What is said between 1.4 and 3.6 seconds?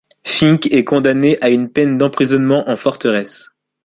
à une peine d'emprisonnement en forteresse.